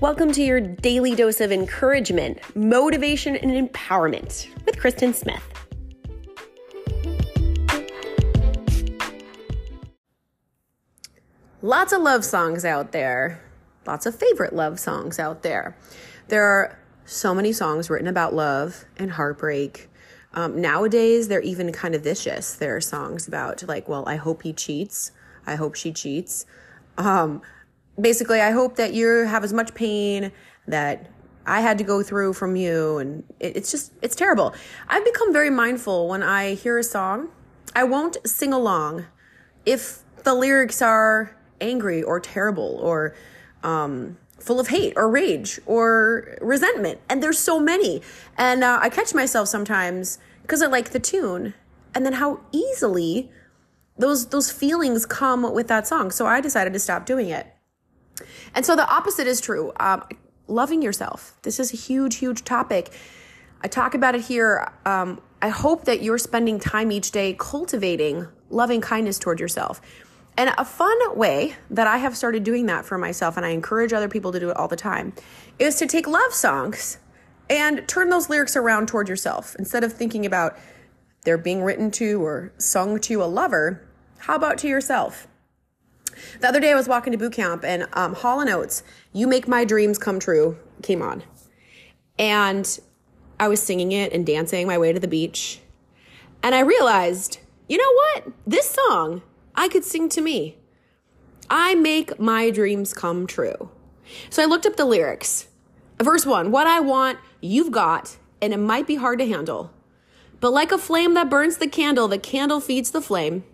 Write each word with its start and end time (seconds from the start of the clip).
Welcome 0.00 0.32
to 0.32 0.42
your 0.42 0.60
daily 0.60 1.14
dose 1.14 1.40
of 1.40 1.52
encouragement, 1.52 2.40
motivation, 2.56 3.36
and 3.36 3.52
empowerment 3.52 4.48
with 4.66 4.76
Kristen 4.76 5.14
Smith. 5.14 5.40
Lots 11.62 11.92
of 11.92 12.02
love 12.02 12.24
songs 12.24 12.64
out 12.64 12.90
there, 12.90 13.40
lots 13.86 14.04
of 14.04 14.16
favorite 14.16 14.52
love 14.52 14.80
songs 14.80 15.20
out 15.20 15.44
there. 15.44 15.76
There 16.26 16.42
are 16.42 16.76
so 17.04 17.32
many 17.32 17.52
songs 17.52 17.88
written 17.88 18.08
about 18.08 18.34
love 18.34 18.84
and 18.98 19.12
heartbreak. 19.12 19.88
Um, 20.32 20.60
nowadays, 20.60 21.28
they're 21.28 21.40
even 21.40 21.70
kind 21.70 21.94
of 21.94 22.02
vicious. 22.02 22.54
There 22.54 22.74
are 22.74 22.80
songs 22.80 23.28
about, 23.28 23.62
like, 23.68 23.88
well, 23.88 24.02
I 24.08 24.16
hope 24.16 24.42
he 24.42 24.52
cheats. 24.52 25.12
I 25.46 25.54
hope 25.54 25.76
she 25.76 25.92
cheats. 25.92 26.46
Um, 26.98 27.42
basically, 28.00 28.40
I 28.40 28.50
hope 28.50 28.76
that 28.76 28.94
you 28.94 29.06
have 29.26 29.44
as 29.44 29.52
much 29.52 29.74
pain 29.74 30.32
that 30.66 31.10
I 31.46 31.60
had 31.60 31.78
to 31.78 31.84
go 31.84 32.02
through 32.02 32.32
from 32.34 32.56
you. 32.56 32.98
And 32.98 33.24
it, 33.40 33.56
it's 33.56 33.70
just, 33.70 33.92
it's 34.02 34.16
terrible. 34.16 34.54
I've 34.88 35.04
become 35.04 35.32
very 35.32 35.50
mindful 35.50 36.08
when 36.08 36.22
I 36.22 36.54
hear 36.54 36.78
a 36.78 36.84
song, 36.84 37.28
I 37.74 37.84
won't 37.84 38.16
sing 38.26 38.52
along 38.52 39.06
if 39.66 40.02
the 40.22 40.34
lyrics 40.34 40.80
are 40.80 41.36
angry 41.60 42.02
or 42.02 42.20
terrible 42.20 42.78
or 42.82 43.14
um, 43.62 44.16
full 44.38 44.60
of 44.60 44.68
hate 44.68 44.92
or 44.96 45.08
rage 45.08 45.60
or 45.66 46.38
resentment. 46.40 47.00
And 47.08 47.22
there's 47.22 47.38
so 47.38 47.58
many. 47.58 48.02
And 48.36 48.62
uh, 48.62 48.78
I 48.80 48.88
catch 48.88 49.14
myself 49.14 49.48
sometimes 49.48 50.18
because 50.42 50.62
I 50.62 50.66
like 50.66 50.90
the 50.90 51.00
tune 51.00 51.54
and 51.94 52.04
then 52.04 52.14
how 52.14 52.40
easily 52.52 53.30
those 53.96 54.26
those 54.26 54.50
feelings 54.50 55.06
come 55.06 55.52
with 55.52 55.68
that 55.68 55.86
song. 55.86 56.10
So 56.10 56.26
I 56.26 56.40
decided 56.40 56.72
to 56.72 56.78
stop 56.78 57.06
doing 57.06 57.28
it. 57.28 57.53
And 58.54 58.64
so 58.64 58.76
the 58.76 58.88
opposite 58.88 59.26
is 59.26 59.40
true. 59.40 59.72
Um, 59.78 60.04
loving 60.46 60.82
yourself. 60.82 61.36
This 61.42 61.58
is 61.58 61.72
a 61.72 61.76
huge, 61.76 62.16
huge 62.16 62.44
topic. 62.44 62.92
I 63.62 63.68
talk 63.68 63.94
about 63.94 64.14
it 64.14 64.22
here. 64.22 64.72
Um, 64.84 65.20
I 65.40 65.48
hope 65.48 65.84
that 65.84 66.02
you're 66.02 66.18
spending 66.18 66.58
time 66.58 66.92
each 66.92 67.10
day 67.10 67.34
cultivating 67.38 68.28
loving 68.50 68.80
kindness 68.80 69.18
toward 69.18 69.40
yourself. 69.40 69.80
And 70.36 70.52
a 70.58 70.64
fun 70.64 70.96
way 71.16 71.54
that 71.70 71.86
I 71.86 71.98
have 71.98 72.16
started 72.16 72.42
doing 72.42 72.66
that 72.66 72.84
for 72.84 72.98
myself, 72.98 73.36
and 73.36 73.46
I 73.46 73.50
encourage 73.50 73.92
other 73.92 74.08
people 74.08 74.32
to 74.32 74.40
do 74.40 74.50
it 74.50 74.56
all 74.56 74.68
the 74.68 74.76
time, 74.76 75.12
is 75.58 75.76
to 75.76 75.86
take 75.86 76.08
love 76.08 76.32
songs 76.32 76.98
and 77.48 77.86
turn 77.86 78.08
those 78.08 78.28
lyrics 78.28 78.56
around 78.56 78.88
toward 78.88 79.08
yourself. 79.08 79.54
Instead 79.58 79.84
of 79.84 79.92
thinking 79.92 80.26
about 80.26 80.58
they're 81.24 81.38
being 81.38 81.62
written 81.62 81.90
to 81.92 82.24
or 82.24 82.52
sung 82.58 82.98
to 83.00 83.22
a 83.22 83.26
lover, 83.26 83.86
how 84.18 84.34
about 84.34 84.58
to 84.58 84.68
yourself? 84.68 85.28
The 86.40 86.48
other 86.48 86.60
day 86.60 86.72
I 86.72 86.74
was 86.74 86.88
walking 86.88 87.12
to 87.12 87.18
boot 87.18 87.32
camp 87.32 87.64
and 87.64 87.86
um, 87.92 88.14
Hall 88.14 88.46
& 88.48 88.48
Oates, 88.48 88.82
You 89.12 89.26
Make 89.26 89.48
My 89.48 89.64
Dreams 89.64 89.98
Come 89.98 90.18
True 90.18 90.58
came 90.82 91.02
on. 91.02 91.22
And 92.18 92.78
I 93.38 93.48
was 93.48 93.62
singing 93.62 93.92
it 93.92 94.12
and 94.12 94.24
dancing 94.24 94.66
my 94.66 94.78
way 94.78 94.92
to 94.92 95.00
the 95.00 95.08
beach. 95.08 95.60
And 96.42 96.54
I 96.54 96.60
realized, 96.60 97.38
you 97.68 97.78
know 97.78 97.92
what? 97.92 98.32
This 98.46 98.70
song 98.70 99.22
I 99.54 99.68
could 99.68 99.84
sing 99.84 100.08
to 100.10 100.20
me. 100.20 100.58
I 101.50 101.74
make 101.74 102.18
my 102.18 102.50
dreams 102.50 102.94
come 102.94 103.26
true. 103.26 103.70
So 104.30 104.42
I 104.42 104.46
looked 104.46 104.66
up 104.66 104.76
the 104.76 104.84
lyrics. 104.84 105.48
Verse 106.02 106.26
one, 106.26 106.50
what 106.50 106.66
I 106.66 106.80
want, 106.80 107.18
you've 107.40 107.70
got, 107.70 108.16
and 108.42 108.52
it 108.52 108.58
might 108.58 108.86
be 108.86 108.96
hard 108.96 109.18
to 109.20 109.26
handle. 109.26 109.70
But 110.40 110.52
like 110.52 110.72
a 110.72 110.78
flame 110.78 111.14
that 111.14 111.30
burns 111.30 111.58
the 111.58 111.68
candle, 111.68 112.08
the 112.08 112.18
candle 112.18 112.60
feeds 112.60 112.90
the 112.90 113.00
flame. 113.00 113.44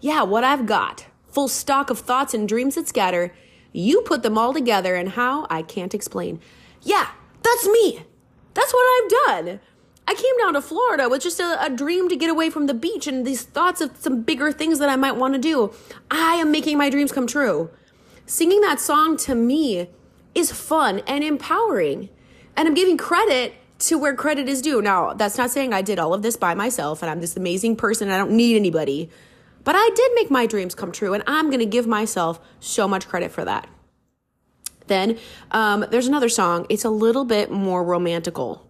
Yeah, 0.00 0.22
what 0.22 0.44
I've 0.44 0.66
got, 0.66 1.06
full 1.32 1.48
stock 1.48 1.90
of 1.90 1.98
thoughts 1.98 2.34
and 2.34 2.48
dreams 2.48 2.76
that 2.76 2.88
scatter, 2.88 3.34
you 3.72 4.02
put 4.02 4.22
them 4.22 4.38
all 4.38 4.52
together, 4.52 4.94
and 4.94 5.10
how 5.10 5.46
I 5.50 5.62
can't 5.62 5.94
explain. 5.94 6.40
Yeah, 6.82 7.08
that's 7.42 7.66
me. 7.66 8.04
That's 8.54 8.72
what 8.72 9.04
I've 9.04 9.44
done. 9.44 9.60
I 10.06 10.14
came 10.14 10.38
down 10.38 10.54
to 10.54 10.60
Florida 10.60 11.08
with 11.08 11.22
just 11.22 11.40
a, 11.40 11.64
a, 11.64 11.70
dream 11.70 12.08
to 12.08 12.16
get 12.16 12.28
away 12.28 12.50
from 12.50 12.66
the 12.66 12.74
beach 12.74 13.06
and 13.06 13.24
these 13.24 13.42
thoughts 13.42 13.80
of 13.80 13.96
some 13.96 14.22
bigger 14.22 14.52
things 14.52 14.78
that 14.80 14.88
I 14.88 14.96
might 14.96 15.16
want 15.16 15.34
to 15.34 15.40
do. 15.40 15.72
I 16.10 16.34
am 16.34 16.50
making 16.50 16.76
my 16.76 16.90
dreams 16.90 17.12
come 17.12 17.26
true. 17.26 17.70
Singing 18.26 18.60
that 18.62 18.80
song 18.80 19.16
to 19.18 19.34
me 19.34 19.88
is 20.34 20.52
fun 20.52 21.00
and 21.06 21.22
empowering. 21.22 22.08
And 22.56 22.68
I'm 22.68 22.74
giving 22.74 22.98
credit 22.98 23.54
to 23.80 23.96
where 23.96 24.14
credit 24.14 24.48
is 24.48 24.60
due. 24.60 24.82
Now, 24.82 25.12
that's 25.12 25.38
not 25.38 25.50
saying 25.50 25.72
I 25.72 25.82
did 25.82 25.98
all 25.98 26.14
of 26.14 26.22
this 26.22 26.36
by 26.36 26.54
myself 26.54 27.02
and 27.02 27.10
I'm 27.10 27.20
this 27.20 27.36
amazing 27.36 27.76
person 27.76 28.10
I 28.10 28.18
don't 28.18 28.32
need 28.32 28.56
anybody. 28.56 29.08
But 29.64 29.74
I 29.76 29.90
did 29.94 30.12
make 30.14 30.30
my 30.30 30.46
dreams 30.46 30.74
come 30.74 30.92
true 30.92 31.14
and 31.14 31.22
I'm 31.26 31.50
to 31.50 31.66
give 31.66 31.86
myself 31.86 32.40
so 32.60 32.88
much 32.88 33.08
credit 33.08 33.30
for 33.30 33.44
that. 33.44 33.68
Then 34.86 35.18
um, 35.50 35.86
there's 35.90 36.08
another 36.08 36.28
song. 36.28 36.66
It's 36.68 36.84
a 36.84 36.90
little 36.90 37.24
bit 37.24 37.50
more 37.50 37.84
romantical. 37.84 38.66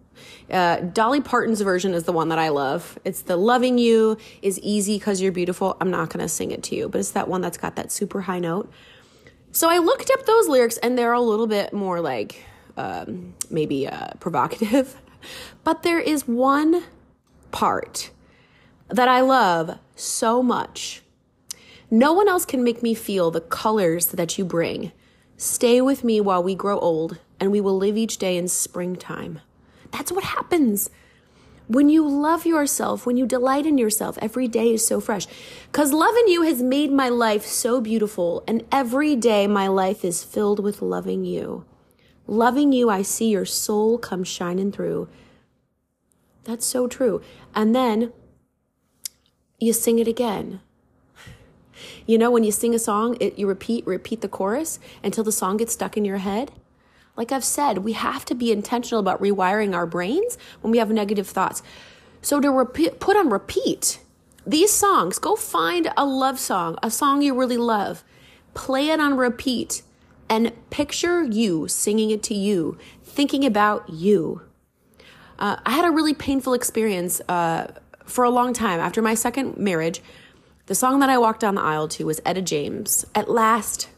Uh, 0.49 0.77
Dolly 0.77 1.21
Parton's 1.21 1.61
version 1.61 1.93
is 1.93 2.03
the 2.03 2.11
one 2.11 2.29
that 2.29 2.37
I 2.37 2.49
love. 2.49 2.99
It's 3.03 3.21
the 3.23 3.35
loving 3.35 3.77
you 3.77 4.17
is 4.41 4.59
easy 4.59 4.97
because 4.99 5.21
you're 5.21 5.31
beautiful. 5.31 5.75
I'm 5.81 5.89
not 5.89 6.09
going 6.09 6.21
to 6.21 6.29
sing 6.29 6.51
it 6.51 6.63
to 6.63 6.75
you, 6.75 6.89
but 6.89 6.99
it's 6.99 7.11
that 7.11 7.27
one 7.27 7.41
that's 7.41 7.57
got 7.57 7.75
that 7.77 7.91
super 7.91 8.21
high 8.21 8.39
note. 8.39 8.71
So 9.51 9.69
I 9.69 9.79
looked 9.79 10.11
up 10.11 10.25
those 10.25 10.47
lyrics 10.47 10.77
and 10.77 10.97
they're 10.97 11.13
a 11.13 11.21
little 11.21 11.47
bit 11.47 11.73
more 11.73 12.01
like 12.01 12.43
um, 12.77 13.33
maybe 13.49 13.87
uh, 13.87 14.13
provocative. 14.19 14.95
But 15.63 15.83
there 15.83 16.01
is 16.01 16.27
one 16.27 16.83
part 17.51 18.11
that 18.89 19.07
I 19.07 19.21
love 19.21 19.79
so 19.95 20.43
much. 20.43 21.01
No 21.89 22.13
one 22.13 22.27
else 22.27 22.45
can 22.45 22.63
make 22.63 22.81
me 22.81 22.93
feel 22.93 23.29
the 23.29 23.41
colors 23.41 24.07
that 24.07 24.37
you 24.37 24.45
bring. 24.45 24.91
Stay 25.37 25.81
with 25.81 26.03
me 26.03 26.21
while 26.21 26.41
we 26.41 26.55
grow 26.55 26.79
old, 26.79 27.19
and 27.39 27.51
we 27.51 27.61
will 27.61 27.77
live 27.77 27.97
each 27.97 28.17
day 28.17 28.37
in 28.37 28.47
springtime. 28.47 29.39
That's 29.91 30.11
what 30.11 30.23
happens. 30.23 30.89
When 31.67 31.89
you 31.89 32.07
love 32.07 32.45
yourself, 32.45 33.05
when 33.05 33.15
you 33.15 33.25
delight 33.25 33.65
in 33.65 33.77
yourself, 33.77 34.17
every 34.21 34.47
day 34.47 34.73
is 34.73 34.85
so 34.85 34.99
fresh. 34.99 35.27
Because 35.71 35.93
loving 35.93 36.27
you 36.27 36.41
has 36.41 36.61
made 36.61 36.91
my 36.91 37.09
life 37.09 37.45
so 37.45 37.79
beautiful, 37.79 38.43
and 38.47 38.63
every 38.71 39.15
day 39.15 39.47
my 39.47 39.67
life 39.67 40.03
is 40.03 40.23
filled 40.23 40.59
with 40.59 40.81
loving 40.81 41.25
you. 41.25 41.65
Loving 42.27 42.71
you, 42.71 42.89
I 42.89 43.01
see 43.01 43.29
your 43.29 43.45
soul 43.45 43.97
come 43.97 44.23
shining 44.23 44.71
through. 44.71 45.09
That's 46.43 46.65
so 46.65 46.87
true. 46.87 47.21
And 47.55 47.75
then 47.75 48.11
you 49.63 49.73
sing 49.73 49.99
it 49.99 50.07
again. 50.07 50.61
You 52.05 52.17
know, 52.17 52.31
when 52.31 52.43
you 52.43 52.51
sing 52.51 52.75
a 52.75 52.79
song, 52.79 53.17
it, 53.19 53.39
you 53.39 53.47
repeat, 53.47 53.85
repeat 53.87 54.21
the 54.21 54.27
chorus 54.27 54.79
until 55.03 55.23
the 55.23 55.31
song 55.31 55.57
gets 55.57 55.73
stuck 55.73 55.97
in 55.97 56.05
your 56.05 56.17
head. 56.17 56.51
Like 57.15 57.31
I've 57.31 57.43
said, 57.43 57.79
we 57.79 57.93
have 57.93 58.25
to 58.25 58.35
be 58.35 58.51
intentional 58.51 58.99
about 58.99 59.21
rewiring 59.21 59.73
our 59.73 59.85
brains 59.85 60.37
when 60.61 60.71
we 60.71 60.79
have 60.79 60.89
negative 60.89 61.27
thoughts. 61.27 61.61
So 62.21 62.39
to 62.39 62.49
repeat, 62.49 62.99
put 62.99 63.15
on 63.15 63.29
repeat 63.29 63.99
these 64.45 64.71
songs, 64.71 65.19
go 65.19 65.35
find 65.35 65.91
a 65.95 66.05
love 66.05 66.39
song, 66.39 66.77
a 66.83 66.91
song 66.91 67.21
you 67.21 67.37
really 67.37 67.57
love, 67.57 68.03
play 68.53 68.89
it 68.89 68.99
on 68.99 69.15
repeat, 69.15 69.83
and 70.27 70.51
picture 70.69 71.23
you 71.23 71.67
singing 71.67 72.11
it 72.11 72.23
to 72.23 72.33
you, 72.33 72.77
thinking 73.03 73.45
about 73.45 73.89
you. 73.89 74.41
Uh, 75.39 75.57
I 75.65 75.71
had 75.71 75.85
a 75.85 75.91
really 75.91 76.13
painful 76.13 76.53
experience 76.53 77.21
uh, 77.29 77.67
for 78.05 78.23
a 78.23 78.29
long 78.29 78.53
time 78.53 78.79
after 78.79 79.01
my 79.01 79.13
second 79.13 79.57
marriage. 79.57 80.01
The 80.65 80.75
song 80.75 80.99
that 80.99 81.09
I 81.09 81.17
walked 81.17 81.41
down 81.41 81.55
the 81.55 81.61
aisle 81.61 81.87
to 81.89 82.05
was 82.05 82.21
Etta 82.25 82.41
James. 82.41 83.05
At 83.13 83.29
last, 83.29 83.89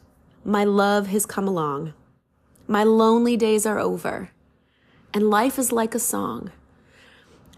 my 0.44 0.64
love 0.64 1.08
has 1.08 1.26
come 1.26 1.48
along. 1.48 1.94
My 2.68 2.84
lonely 2.84 3.38
days 3.38 3.66
are 3.66 3.80
over, 3.80 4.32
and 5.14 5.30
life 5.30 5.60
is 5.60 5.72
like 5.72 5.94
a 5.94 6.00
song. 6.00 6.52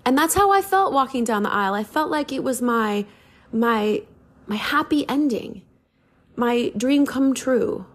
And 0.05 0.17
that's 0.17 0.35
how 0.35 0.51
I 0.51 0.61
felt 0.61 0.93
walking 0.93 1.23
down 1.23 1.43
the 1.43 1.51
aisle. 1.51 1.73
I 1.73 1.83
felt 1.83 2.09
like 2.09 2.31
it 2.31 2.43
was 2.43 2.61
my 2.61 3.05
my 3.51 4.03
my 4.45 4.55
happy 4.55 5.07
ending. 5.09 5.61
My 6.35 6.71
dream 6.75 7.05
come 7.05 7.33
true. 7.33 7.85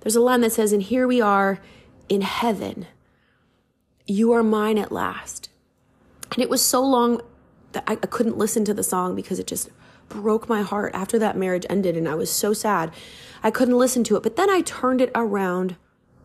There's 0.00 0.16
a 0.16 0.20
line 0.20 0.40
that 0.40 0.52
says, 0.52 0.72
"And 0.72 0.82
here 0.82 1.06
we 1.06 1.20
are 1.20 1.60
in 2.08 2.22
heaven. 2.22 2.86
You 4.06 4.32
are 4.32 4.42
mine 4.42 4.78
at 4.78 4.92
last." 4.92 5.50
And 6.32 6.42
it 6.42 6.50
was 6.50 6.62
so 6.62 6.82
long 6.82 7.20
I, 7.74 7.92
I 7.92 7.94
couldn't 7.96 8.38
listen 8.38 8.64
to 8.64 8.74
the 8.74 8.82
song 8.82 9.14
because 9.14 9.38
it 9.38 9.46
just 9.46 9.70
broke 10.08 10.48
my 10.48 10.62
heart 10.62 10.92
after 10.94 11.18
that 11.18 11.36
marriage 11.36 11.66
ended 11.70 11.96
and 11.96 12.08
I 12.08 12.14
was 12.14 12.30
so 12.30 12.52
sad. 12.52 12.92
I 13.42 13.50
couldn't 13.50 13.78
listen 13.78 14.04
to 14.04 14.16
it. 14.16 14.22
But 14.22 14.36
then 14.36 14.50
I 14.50 14.60
turned 14.60 15.00
it 15.00 15.10
around 15.14 15.76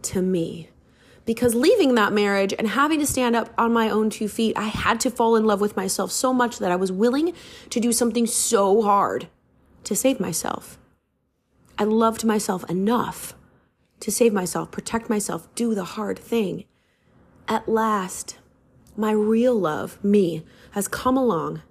to 0.03 0.21
me. 0.21 0.69
Because 1.25 1.55
leaving 1.55 1.95
that 1.95 2.13
marriage 2.13 2.53
and 2.57 2.67
having 2.67 2.99
to 2.99 3.07
stand 3.07 3.35
up 3.35 3.49
on 3.57 3.73
my 3.73 3.89
own 3.89 4.11
two 4.11 4.27
feet, 4.27 4.55
I 4.57 4.65
had 4.65 4.99
to 5.01 5.09
fall 5.09 5.35
in 5.35 5.45
love 5.45 5.59
with 5.59 5.75
myself 5.75 6.11
so 6.11 6.31
much 6.31 6.59
that 6.59 6.71
I 6.71 6.75
was 6.75 6.91
willing 6.91 7.33
to 7.71 7.79
do 7.79 7.91
something 7.91 8.27
so 8.27 8.83
hard 8.83 9.27
to 9.85 9.95
save 9.95 10.19
myself. 10.19 10.77
I 11.79 11.83
loved 11.83 12.25
myself 12.25 12.69
enough 12.69 13.35
to 14.01 14.11
save 14.11 14.33
myself, 14.33 14.71
protect 14.71 15.09
myself, 15.09 15.53
do 15.55 15.73
the 15.73 15.83
hard 15.83 16.19
thing. 16.19 16.65
At 17.47 17.67
last, 17.67 18.37
my 18.95 19.11
real 19.11 19.55
love, 19.55 20.03
me, 20.03 20.45
has 20.75 20.89
come 20.89 21.15
along. 21.15 21.61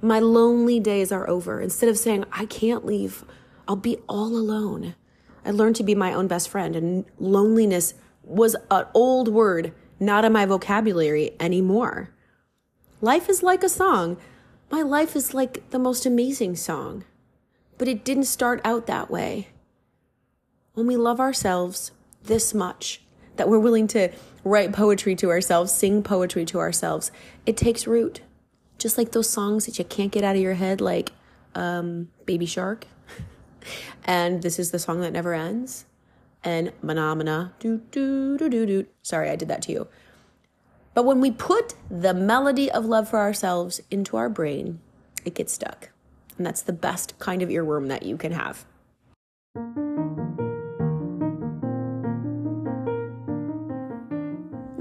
My 0.00 0.18
lonely 0.18 0.80
days 0.80 1.12
are 1.12 1.28
over. 1.28 1.60
Instead 1.60 1.90
of 1.90 1.98
saying, 1.98 2.24
I 2.32 2.46
can't 2.46 2.86
leave, 2.86 3.22
I'll 3.68 3.76
be 3.76 3.98
all 4.08 4.34
alone. 4.34 4.94
I 5.44 5.50
learned 5.50 5.76
to 5.76 5.82
be 5.82 5.94
my 5.94 6.14
own 6.14 6.26
best 6.26 6.48
friend, 6.48 6.74
and 6.74 7.04
loneliness 7.18 7.92
was 8.22 8.56
an 8.70 8.86
old 8.94 9.28
word, 9.28 9.74
not 10.00 10.24
in 10.24 10.32
my 10.32 10.46
vocabulary 10.46 11.32
anymore. 11.38 12.14
Life 13.02 13.28
is 13.28 13.42
like 13.42 13.62
a 13.62 13.68
song. 13.68 14.16
My 14.70 14.80
life 14.80 15.14
is 15.14 15.34
like 15.34 15.68
the 15.68 15.78
most 15.78 16.06
amazing 16.06 16.56
song. 16.56 17.04
But 17.76 17.88
it 17.88 18.06
didn't 18.06 18.24
start 18.24 18.62
out 18.64 18.86
that 18.86 19.10
way. 19.10 19.48
When 20.72 20.86
we 20.86 20.96
love 20.96 21.20
ourselves 21.20 21.92
this 22.22 22.54
much, 22.54 23.02
that 23.36 23.50
we're 23.50 23.58
willing 23.58 23.86
to 23.88 24.08
write 24.44 24.72
poetry 24.72 25.16
to 25.16 25.30
ourselves, 25.30 25.72
sing 25.72 26.02
poetry 26.02 26.44
to 26.46 26.58
ourselves, 26.58 27.10
it 27.46 27.56
takes 27.56 27.86
root. 27.86 28.20
Just 28.78 28.98
like 28.98 29.12
those 29.12 29.30
songs 29.30 29.66
that 29.66 29.78
you 29.78 29.84
can't 29.84 30.12
get 30.12 30.24
out 30.24 30.36
of 30.36 30.42
your 30.42 30.54
head, 30.54 30.80
like 30.80 31.12
um, 31.54 32.10
Baby 32.26 32.46
Shark. 32.46 32.86
and 34.04 34.42
this 34.42 34.58
is 34.58 34.70
the 34.70 34.78
song 34.78 35.00
that 35.00 35.12
never 35.12 35.32
ends. 35.32 35.86
And 36.42 36.72
Manamana, 36.82 37.52
do 37.58 37.80
do 37.90 38.36
do 38.36 38.50
do 38.50 38.66
do. 38.66 38.86
Sorry, 39.02 39.30
I 39.30 39.36
did 39.36 39.48
that 39.48 39.62
to 39.62 39.72
you. 39.72 39.88
But 40.92 41.04
when 41.04 41.20
we 41.20 41.30
put 41.30 41.74
the 41.90 42.14
melody 42.14 42.70
of 42.70 42.84
love 42.84 43.08
for 43.08 43.18
ourselves 43.18 43.80
into 43.90 44.16
our 44.16 44.28
brain, 44.28 44.80
it 45.24 45.34
gets 45.34 45.52
stuck. 45.52 45.90
And 46.36 46.46
that's 46.46 46.62
the 46.62 46.72
best 46.72 47.18
kind 47.18 47.42
of 47.42 47.48
earworm 47.48 47.88
that 47.88 48.04
you 48.04 48.16
can 48.16 48.32
have. 48.32 48.64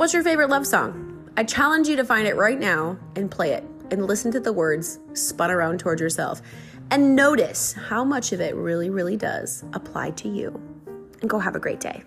What's 0.04 0.14
your 0.14 0.24
favorite 0.24 0.50
love 0.50 0.68
song? 0.68 1.30
I 1.38 1.46
challenge 1.46 1.88
you 1.88 1.96
to 1.96 2.04
find 2.04 2.28
it 2.28 2.36
right 2.36 2.60
now 2.60 2.98
and 3.16 3.32
play 3.32 3.54
it 3.54 3.64
and 3.90 4.06
listen 4.06 4.34
to 4.34 4.40
the 4.42 4.52
words 4.52 5.00
spun 5.14 5.50
around 5.50 5.80
towards 5.80 6.02
yourself 6.02 6.42
and 6.92 7.16
notice 7.16 7.72
how 7.72 8.04
much 8.04 8.34
of 8.34 8.42
it 8.42 8.54
really, 8.54 8.90
really 8.90 9.16
does 9.16 9.64
apply 9.72 10.12
to 10.12 10.28
you. 10.28 10.62
And 11.22 11.30
go 11.30 11.40
have 11.40 11.56
a 11.56 11.60
great 11.60 11.80
day. 11.80 12.04